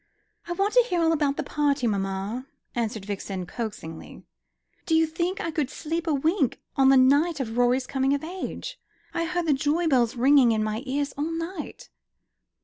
"I 0.47 0.53
want 0.53 0.73
to 0.73 0.83
hear 0.89 0.99
all 0.99 1.11
about 1.11 1.37
the 1.37 1.43
party, 1.43 1.85
mamma," 1.85 2.47
answered 2.73 3.05
Vixen 3.05 3.45
coaxingly. 3.45 4.23
"Do 4.87 4.95
you 4.95 5.05
think 5.05 5.39
I 5.39 5.51
could 5.51 5.69
sleep 5.69 6.07
a 6.07 6.13
wink 6.15 6.59
on 6.75 6.89
the 6.89 6.97
night 6.97 7.39
of 7.39 7.55
Rorie's 7.55 7.85
coming 7.85 8.15
of 8.15 8.23
age? 8.23 8.79
I 9.13 9.25
heard 9.25 9.45
the 9.45 9.53
joy 9.53 9.85
bells 9.87 10.15
ringing 10.15 10.53
in 10.53 10.63
my 10.63 10.81
ears 10.87 11.13
all 11.19 11.31
night." 11.31 11.89